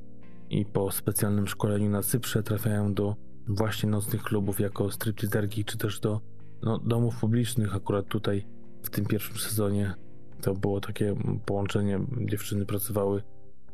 [0.51, 3.17] i po specjalnym szkoleniu na Cyprze trafiają do
[3.49, 6.21] właśnie nocnych klubów jako stripteaserki, czy też do
[6.63, 7.77] no, domów publicznych.
[7.77, 8.47] Akurat tutaj
[8.83, 9.95] w tym pierwszym sezonie
[10.41, 11.15] to było takie
[11.47, 12.01] połączenie.
[12.25, 13.23] Dziewczyny pracowały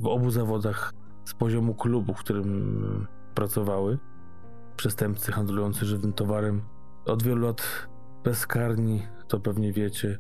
[0.01, 0.93] w obu zawodach
[1.25, 3.99] z poziomu klubu, w którym pracowały.
[4.77, 6.63] Przestępcy handlujący żywym towarem
[7.07, 7.89] od wielu lat
[8.25, 10.19] bezkarni, to pewnie wiecie.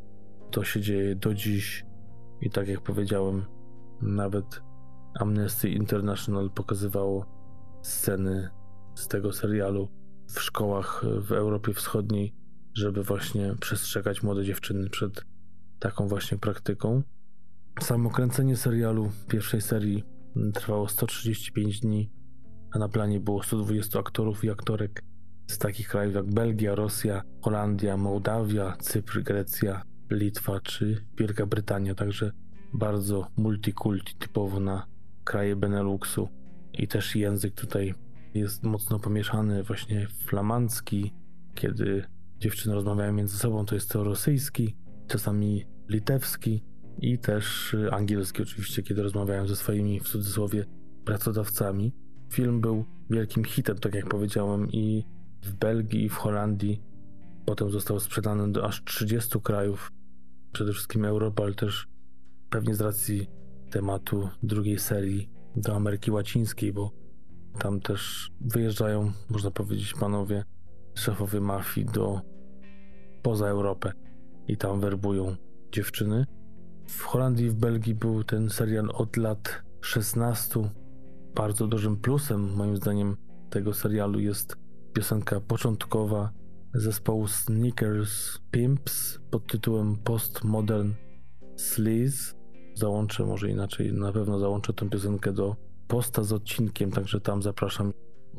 [0.50, 1.86] To się dzieje do dziś
[2.40, 3.44] i tak jak powiedziałem,
[4.02, 4.62] nawet
[5.20, 7.26] Amnesty International pokazywało
[7.82, 8.50] sceny
[8.94, 9.88] z tego serialu
[10.26, 12.34] w szkołach w Europie Wschodniej,
[12.78, 15.24] żeby właśnie przestrzegać młode dziewczyny przed
[15.78, 17.02] taką właśnie praktyką.
[17.80, 20.04] Samo kręcenie serialu pierwszej serii
[20.54, 22.10] trwało 135 dni,
[22.72, 25.02] a na planie było 120 aktorów i aktorek
[25.46, 32.32] z takich krajów jak Belgia, Rosja, Holandia, Mołdawia, Cypr, Grecja, Litwa czy Wielka Brytania, także
[32.74, 34.86] bardzo multikulti, typowo na
[35.24, 36.28] kraje Beneluxu.
[36.72, 37.94] I też język tutaj
[38.34, 41.14] jest mocno pomieszany, właśnie flamandzki,
[41.54, 42.04] kiedy
[42.38, 46.64] dziewczyny rozmawiają między sobą, to jest to rosyjski, czasami litewski
[46.98, 50.64] i też angielski oczywiście, kiedy rozmawiają ze swoimi, w cudzysłowie,
[51.04, 51.94] pracodawcami.
[52.32, 55.04] Film był wielkim hitem, tak jak powiedziałem, i
[55.42, 56.82] w Belgii, i w Holandii.
[57.46, 59.92] Potem został sprzedany do aż 30 krajów,
[60.52, 61.88] przede wszystkim Europy, ale też
[62.50, 63.26] pewnie z racji
[63.70, 66.92] tematu drugiej serii do Ameryki Łacińskiej, bo
[67.58, 70.44] tam też wyjeżdżają, można powiedzieć, panowie
[70.98, 72.20] szefowie mafii do
[73.22, 73.92] poza Europę
[74.48, 75.36] i tam werbują
[75.72, 76.26] dziewczyny.
[76.86, 80.60] W Holandii i w Belgii był ten serial od lat 16.
[81.34, 83.16] Bardzo dużym plusem, moim zdaniem,
[83.50, 84.56] tego serialu jest
[84.92, 86.32] piosenka początkowa
[86.74, 90.92] zespołu Sneakers Pimps pod tytułem Postmodern
[91.56, 92.38] Sleaze
[92.74, 95.56] załączę, może inaczej, na pewno załączę tę piosenkę do
[95.88, 97.92] posta z odcinkiem, także tam zapraszam.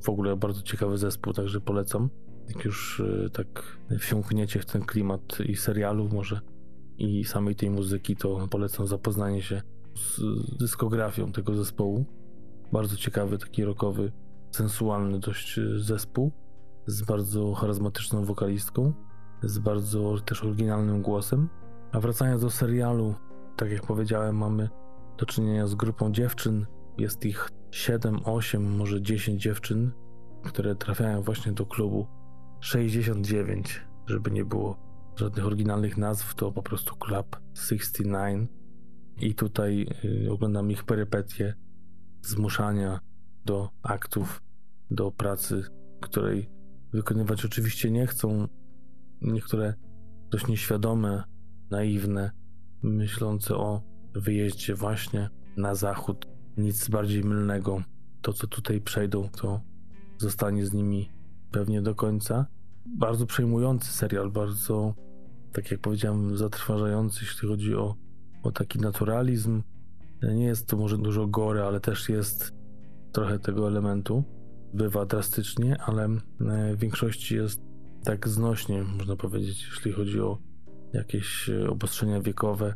[0.03, 2.09] W ogóle bardzo ciekawy zespół, także polecam.
[2.55, 6.41] Jak już y, tak wsiąkniecie w ten klimat i serialu może
[6.97, 9.62] i samej tej muzyki, to polecam zapoznanie się
[9.95, 10.21] z
[10.57, 12.05] dyskografią tego zespołu.
[12.71, 14.12] Bardzo ciekawy, taki rockowy,
[14.51, 16.31] sensualny dość y, zespół
[16.85, 18.93] z bardzo charyzmatyczną wokalistką,
[19.43, 21.49] z bardzo też oryginalnym głosem.
[21.91, 23.15] A wracając do serialu,
[23.57, 24.69] tak jak powiedziałem, mamy
[25.17, 26.65] do czynienia z grupą dziewczyn.
[26.97, 29.91] Jest ich 7, 8, może 10 dziewczyn,
[30.43, 32.07] które trafiają właśnie do klubu
[32.59, 38.49] 69, żeby nie było żadnych oryginalnych nazw, to po prostu Club 69.
[39.21, 39.87] I tutaj
[40.25, 41.53] y, oglądam ich perypetie,
[42.21, 42.99] zmuszania
[43.45, 44.41] do aktów,
[44.91, 45.63] do pracy,
[46.01, 46.49] której
[46.93, 48.47] wykonywać oczywiście nie chcą.
[49.21, 49.73] Niektóre
[50.29, 51.23] dość nieświadome,
[51.71, 52.31] naiwne,
[52.83, 53.81] myślące o
[54.13, 56.27] wyjeździe właśnie na zachód.
[56.57, 57.83] Nic bardziej mylnego.
[58.21, 59.61] To, co tutaj przejdą, to
[60.17, 61.11] zostanie z nimi
[61.51, 62.45] pewnie do końca.
[62.85, 64.93] Bardzo przejmujący serial, bardzo,
[65.53, 67.95] tak jak powiedziałem, zatrważający, jeśli chodzi o,
[68.43, 69.63] o taki naturalizm.
[70.35, 72.53] Nie jest to może dużo gory, ale też jest
[73.12, 74.23] trochę tego elementu.
[74.73, 76.19] Bywa drastycznie, ale e,
[76.75, 77.62] w większości jest
[78.03, 80.38] tak znośnie, można powiedzieć, jeśli chodzi o
[80.93, 82.73] jakieś e, obostrzenia wiekowe,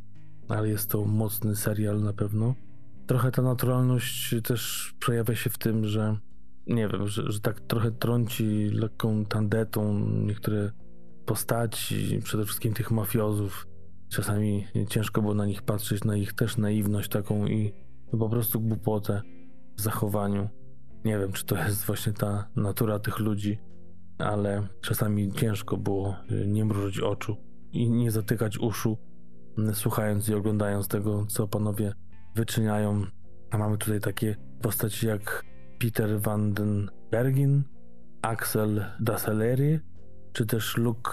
[0.49, 2.55] ale jest to mocny serial na pewno.
[3.07, 6.17] Trochę ta naturalność też przejawia się w tym, że
[6.67, 10.71] nie wiem, że, że tak trochę trąci lekką tandetą niektóre
[11.26, 13.67] postaci, przede wszystkim tych mafiozów.
[14.10, 17.73] Czasami ciężko było na nich patrzeć, na ich też naiwność taką i
[18.19, 19.21] po prostu głupotę
[19.78, 20.49] w zachowaniu.
[21.06, 23.60] Nie wiem, czy to jest właśnie ta natura tych ludzi,
[24.17, 26.15] ale czasami ciężko było
[26.47, 27.38] nie mrużyć oczu
[27.71, 28.97] i nie zatykać uszu,
[29.73, 31.93] słuchając i oglądając tego, co panowie
[32.36, 33.06] wyczyniają.
[33.52, 35.45] A mamy tutaj takie postaci jak
[35.83, 37.63] Peter van den Bergin,
[38.21, 39.79] Axel Dasselery,
[40.33, 41.11] czy też Luke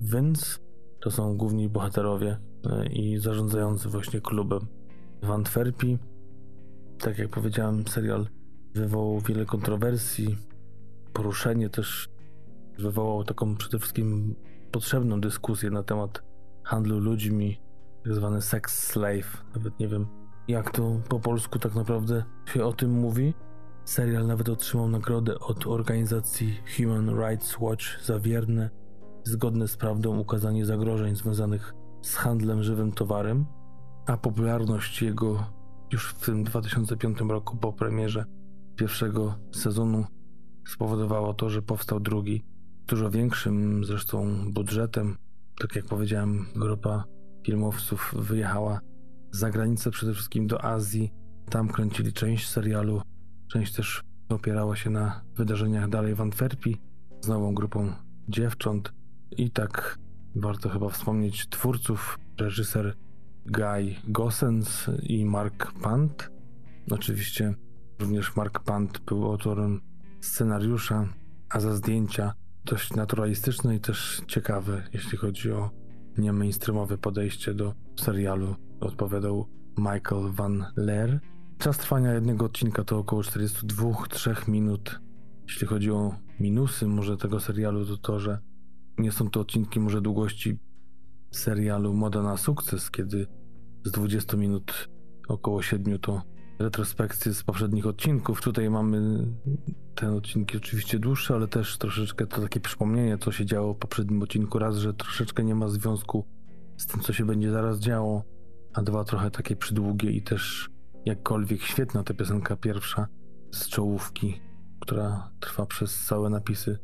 [0.00, 0.58] Vince.
[1.00, 4.60] To są główni bohaterowie e, i zarządzający właśnie klubem
[5.22, 5.98] w Antwerpii.
[6.98, 8.26] Tak jak powiedziałem, serial
[8.74, 10.36] wywołał wiele kontrowersji.
[11.12, 12.08] Poruszenie też
[12.78, 14.34] wywołało taką przede wszystkim
[14.70, 16.22] potrzebną dyskusję na temat
[16.64, 17.60] handlu ludźmi,
[18.04, 19.44] tak zwany sex slave.
[19.54, 20.06] Nawet nie wiem,
[20.48, 23.34] jak to po polsku tak naprawdę się o tym mówi.
[23.84, 28.70] Serial nawet otrzymał nagrodę od organizacji Human Rights Watch za wierne,
[29.24, 33.46] zgodne z prawdą ukazanie zagrożeń związanych z handlem żywym towarem,
[34.06, 35.46] a popularność jego
[35.92, 38.24] już w tym 2005 roku po premierze
[38.76, 40.04] pierwszego sezonu
[40.68, 42.44] spowodowało to, że powstał drugi,
[42.86, 45.16] dużo większym zresztą budżetem.
[45.58, 47.04] Tak jak powiedziałem, grupa
[47.46, 48.80] filmowców wyjechała
[49.30, 51.12] za granicę, przede wszystkim do Azji.
[51.50, 53.02] Tam kręcili część serialu,
[53.48, 56.80] część też opierała się na wydarzeniach dalej w Antwerpii
[57.20, 57.92] z nową grupą
[58.28, 58.92] dziewcząt.
[59.30, 59.98] I tak
[60.36, 62.96] warto chyba wspomnieć twórców, reżyser
[63.46, 66.30] Guy Gossens i Mark Pant.
[66.90, 67.54] Oczywiście
[67.98, 69.80] również Mark Pant był autorem
[70.20, 71.08] scenariusza,
[71.50, 75.70] a za zdjęcia dość naturalistyczne i też ciekawe, jeśli chodzi o
[76.18, 78.56] nie mainstreamowe podejście do serialu.
[78.80, 81.20] Odpowiadał Michael Van Leer.
[81.58, 85.00] Czas trwania jednego odcinka to około 42-3 minut.
[85.42, 88.38] Jeśli chodzi o minusy może tego serialu, to to, że
[88.98, 90.58] nie są to odcinki może długości
[91.30, 93.26] serialu Moda na sukces, kiedy
[93.84, 94.88] z 20 minut
[95.28, 96.22] około 7 to
[96.58, 98.42] retrospekcje z poprzednich odcinków.
[98.42, 99.26] Tutaj mamy
[99.94, 104.22] te odcinki oczywiście dłuższe, ale też troszeczkę to takie przypomnienie, co się działo w poprzednim
[104.22, 104.58] odcinku.
[104.58, 106.24] Raz, że troszeczkę nie ma związku
[106.76, 108.24] z tym, co się będzie zaraz działo,
[108.74, 110.70] a dwa, trochę takie przydługie i też
[111.04, 113.08] jakkolwiek świetna ta piosenka pierwsza
[113.50, 114.40] z czołówki,
[114.80, 116.78] która trwa przez całe napisy,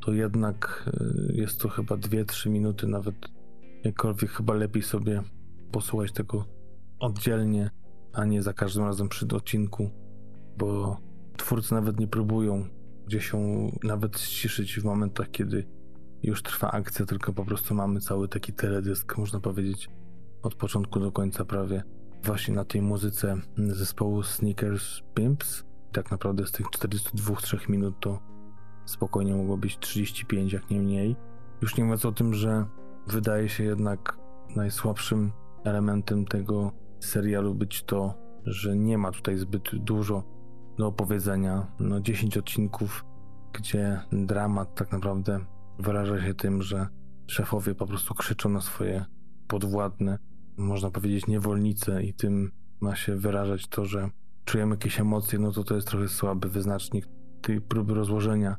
[0.00, 0.90] to jednak
[1.30, 3.14] y, jest to chyba 2-3 minuty, nawet
[3.84, 5.22] jakkolwiek chyba lepiej sobie
[5.72, 6.44] posłuchać tego
[6.98, 7.70] oddzielnie,
[8.12, 9.90] a nie za każdym razem przy odcinku,
[10.58, 10.96] bo
[11.36, 12.68] twórcy nawet nie próbują
[13.06, 15.66] gdzieś się nawet ściszyć w momentach, kiedy
[16.22, 19.88] już trwa akcja, tylko po prostu mamy cały taki teledysk, można powiedzieć,
[20.42, 21.82] od początku do końca prawie,
[22.24, 25.64] właśnie na tej muzyce zespołu Sneakers Pimps.
[25.92, 28.20] Tak naprawdę z tych 42-3 minut to
[28.84, 31.16] spokojnie mogło być 35, jak nie mniej.
[31.62, 32.66] Już nie mówiąc o tym, że
[33.06, 34.18] wydaje się jednak
[34.56, 35.32] najsłabszym
[35.64, 40.24] elementem tego serialu być to, że nie ma tutaj zbyt dużo
[40.78, 41.66] do opowiedzenia.
[41.80, 43.04] No 10 odcinków,
[43.52, 45.40] gdzie dramat tak naprawdę
[45.78, 46.86] wyraża się tym, że
[47.26, 49.04] szefowie po prostu krzyczą na swoje
[49.48, 50.18] podwładne,
[50.56, 52.50] można powiedzieć niewolnice i tym
[52.80, 54.10] ma się wyrażać to, że
[54.44, 57.06] czujemy jakieś emocje, no to to jest trochę słaby wyznacznik
[57.42, 58.56] tej próby rozłożenia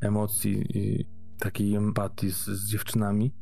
[0.00, 1.06] emocji i
[1.38, 3.32] takiej empatii z, z dziewczynami.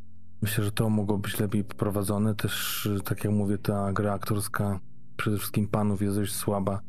[0.42, 2.34] Myślę, że to mogło być lepiej poprowadzone.
[2.34, 4.80] Też, tak jak mówię, ta gra aktorska
[5.16, 6.80] przede wszystkim panów jest dość słaba.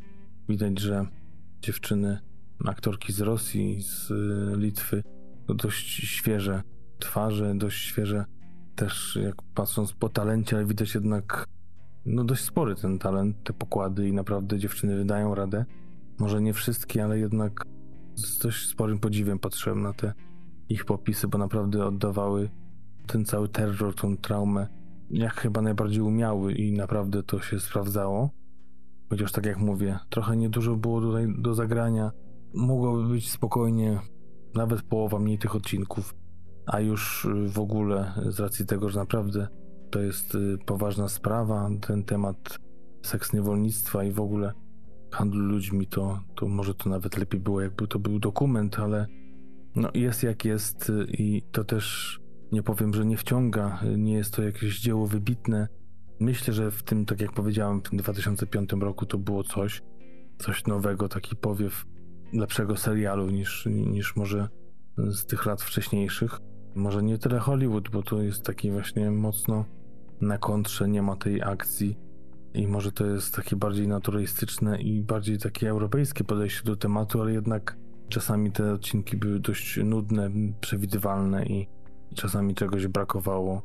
[0.49, 1.05] Widać, że
[1.61, 2.20] dziewczyny,
[2.66, 4.11] aktorki z Rosji, z
[4.57, 5.03] Litwy,
[5.47, 6.61] dość świeże
[6.99, 8.26] twarze, dość świeże
[8.76, 11.45] też jak patrząc po talencie, ale widać jednak
[12.05, 15.65] no dość spory ten talent, te pokłady i naprawdę dziewczyny wydają radę.
[16.19, 17.65] Może nie wszystkie, ale jednak
[18.15, 20.13] z dość sporym podziwem patrzyłem na te
[20.69, 22.49] ich popisy, bo naprawdę oddawały
[23.07, 24.67] ten cały terror, tą traumę
[25.09, 28.30] jak chyba najbardziej umiały i naprawdę to się sprawdzało.
[29.09, 32.11] Chociaż tak jak mówię, trochę niedużo było tutaj do zagrania.
[32.53, 33.99] Mogłoby być spokojnie
[34.55, 36.15] nawet połowa mniej tych odcinków,
[36.66, 39.47] a już y, w ogóle z racji tego, że naprawdę
[39.91, 42.57] to jest y, poważna sprawa, ten temat
[43.03, 44.53] seks niewolnictwa i w ogóle
[45.11, 49.07] handlu ludźmi, to, to może to nawet lepiej było, jakby to był dokument, ale
[49.76, 52.20] no jest jak jest y, i to też
[52.51, 55.68] nie powiem, że nie wciąga, nie jest to jakieś dzieło wybitne.
[56.20, 59.82] Myślę, że w tym, tak jak powiedziałem, w tym 2005 roku to było coś,
[60.38, 61.86] coś nowego, taki powiew
[62.34, 64.47] lepszego serialu niż, niż może
[64.97, 66.39] z tych lat wcześniejszych.
[66.76, 69.65] Może nie tyle Hollywood, bo to jest taki właśnie mocno
[70.21, 71.97] na kontrze, nie ma tej akcji
[72.53, 77.34] i może to jest takie bardziej naturalistyczne i bardziej takie europejskie podejście do tematu, ale
[77.34, 77.78] jednak
[78.09, 80.30] czasami te odcinki były dość nudne,
[80.61, 81.67] przewidywalne i
[82.15, 83.61] czasami czegoś brakowało.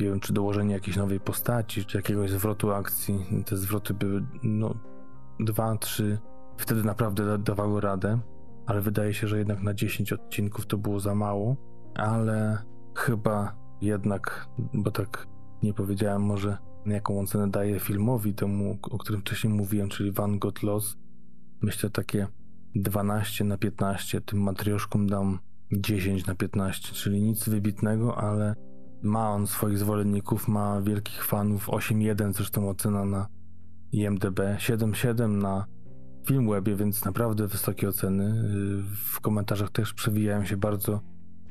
[0.00, 3.26] Nie wiem, czy dołożenie jakiejś nowej postaci, czy jakiegoś zwrotu akcji.
[3.46, 4.74] Te zwroty były, no,
[5.40, 6.18] dwa, trzy,
[6.56, 8.18] wtedy naprawdę dawały radę,
[8.66, 11.56] ale wydaje się, że jednak na 10 odcinków to było za mało,
[11.94, 12.58] ale
[12.96, 15.26] chyba jednak, bo tak
[15.62, 20.62] nie powiedziałem może jaką ocenę daję filmowi temu, o którym wcześniej mówiłem, czyli Van Gogh
[20.62, 20.96] Loss.
[21.62, 22.26] Myślę takie
[22.74, 25.38] 12 na 15, tym matrioszkom dam
[25.72, 28.54] 10 na 15, czyli nic wybitnego, ale
[29.02, 33.26] ma on swoich zwolenników, ma wielkich fanów, 8.1 zresztą ocena na
[33.92, 35.66] IMDB, 7.7 na
[36.26, 38.34] Filmwebie, więc naprawdę wysokie oceny.
[39.12, 41.00] W komentarzach też przewijają się bardzo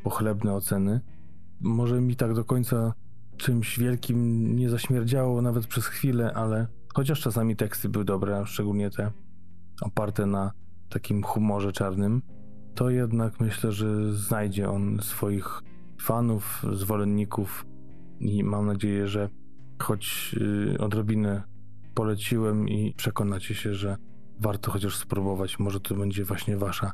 [0.04, 1.02] pochlebne oceny.
[1.62, 2.94] Może mi tak do końca
[3.38, 9.12] czymś wielkim nie zaśmierdziało nawet przez chwilę, ale chociaż czasami teksty były dobre, szczególnie te
[9.82, 10.52] oparte na
[10.90, 12.22] takim humorze czarnym,
[12.76, 15.62] to jednak myślę, że znajdzie on swoich
[16.02, 17.66] fanów, zwolenników
[18.20, 19.30] i mam nadzieję, że
[19.80, 20.36] choć
[20.74, 21.44] y, odrobinę
[21.94, 23.98] poleciłem i przekonacie się, że
[24.40, 25.60] warto chociaż spróbować.
[25.60, 26.92] Może to będzie właśnie wasza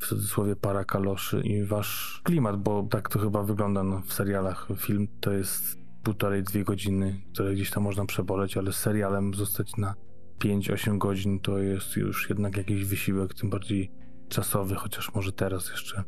[0.00, 4.68] w cudzysłowie para kaloszy i wasz klimat, bo tak to chyba wygląda no, w serialach.
[4.76, 9.76] Film to jest półtorej, dwie godziny, które gdzieś tam można przeboleć, ale z serialem zostać
[9.76, 9.94] na
[10.38, 13.90] 5-8 godzin to jest już jednak jakiś wysiłek, tym bardziej
[14.28, 16.02] czasowy, chociaż może teraz jeszcze,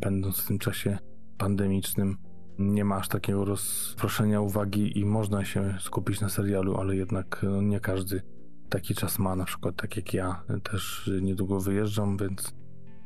[0.00, 0.98] będąc w tym czasie
[1.38, 2.16] pandemicznym,
[2.58, 7.62] nie ma aż takiego rozproszenia uwagi i można się skupić na serialu, ale jednak no,
[7.62, 8.22] nie każdy
[8.68, 12.54] taki czas ma, na przykład tak jak ja, też niedługo wyjeżdżam, więc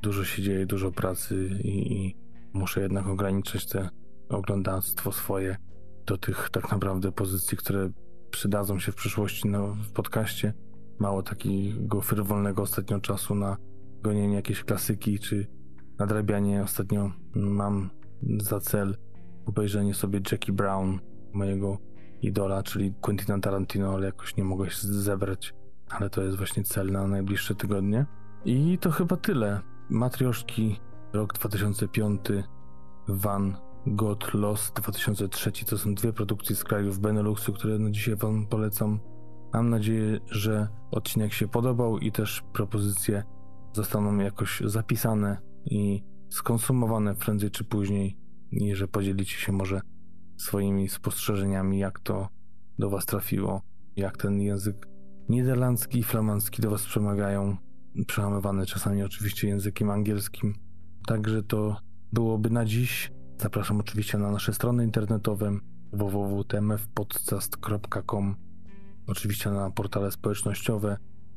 [0.04, 2.16] dużo się dzieje, dużo pracy i, i
[2.52, 3.88] muszę jednak ograniczyć te
[4.28, 5.56] oglądactwo swoje
[6.06, 7.90] do tych tak naprawdę pozycji, które
[8.30, 10.52] przydadzą się w przyszłości no, w podcaście.
[10.98, 13.56] Mało takiego frywolnego ostatnio czasu na
[14.02, 15.46] gonienie jakiejś klasyki czy
[15.98, 16.62] nadrabianie.
[16.62, 17.90] Ostatnio mam
[18.40, 18.96] za cel
[19.46, 20.98] obejrzenie sobie Jackie Brown,
[21.32, 21.78] mojego
[22.22, 25.54] idola, czyli Quentina Tarantino, ale jakoś nie mogę się zebrać.
[25.90, 28.06] Ale to jest właśnie cel na najbliższe tygodnie.
[28.44, 29.73] I to chyba tyle.
[29.90, 30.80] Matrioszki,
[31.12, 32.20] rok 2005,
[33.08, 33.56] Van
[33.86, 39.00] God Lost 2003 to są dwie produkcje z krajów Beneluxu, które na dzisiaj Wam polecam.
[39.52, 43.22] Mam nadzieję, że odcinek się podobał i też propozycje
[43.72, 48.18] zostaną jakoś zapisane i skonsumowane prędzej czy później
[48.52, 49.80] i że podzielicie się może
[50.36, 52.28] swoimi spostrzeżeniami, jak to
[52.78, 53.62] do Was trafiło,
[53.96, 54.88] jak ten język
[55.28, 57.56] niderlandzki i flamandzki do Was przemawiają,
[58.06, 60.54] przełamywany czasami oczywiście językiem angielskim.
[61.06, 61.76] Także to
[62.12, 63.12] byłoby na dziś.
[63.40, 65.58] Zapraszam oczywiście na nasze strony internetowe
[65.92, 68.36] www.tmfpodcast.com
[69.06, 70.96] Oczywiście na portale społecznościowe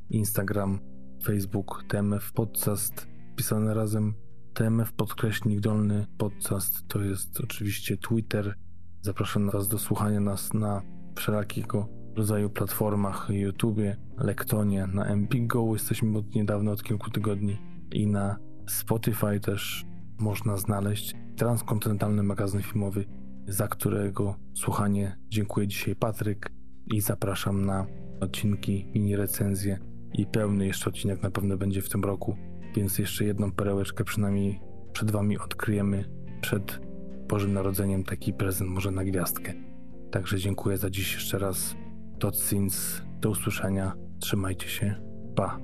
[0.09, 0.79] Instagram,
[1.23, 4.13] Facebook, TMF Podcast pisane razem
[4.53, 8.55] TMF podkreśnik dolny podcast to jest oczywiście Twitter.
[9.01, 10.81] Zapraszam Was do słuchania nas na
[11.15, 17.57] wszelakiego rodzaju platformach, YouTubie, Lektonie, na MPGO jesteśmy od niedawna, od kilku tygodni
[17.91, 18.37] i na
[18.67, 19.85] Spotify też
[20.19, 23.05] można znaleźć transkontynentalny magazyn filmowy,
[23.47, 26.51] za którego słuchanie dziękuję dzisiaj Patryk
[26.87, 27.85] i zapraszam na
[28.19, 29.79] odcinki, mini recenzje
[30.13, 32.37] i pełny jeszcze odcinek na pewno będzie w tym roku,
[32.75, 34.59] więc jeszcze jedną perełeczkę przynajmniej
[34.93, 36.05] przed Wami odkryjemy
[36.41, 36.79] przed
[37.29, 39.53] Bożym Narodzeniem taki prezent może na gwiazdkę.
[40.11, 41.75] Także dziękuję za dziś jeszcze raz.
[42.19, 42.37] Tot
[43.19, 43.93] Do usłyszenia.
[44.19, 44.95] Trzymajcie się.
[45.35, 45.59] Pa.